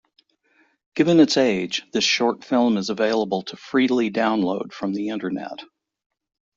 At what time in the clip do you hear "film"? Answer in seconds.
2.43-2.77